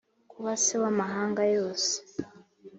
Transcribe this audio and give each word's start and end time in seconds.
kuba 0.31 0.51
se 0.63 0.73
w 0.81 0.83
amahanga 0.91 1.41
yose 1.55 1.93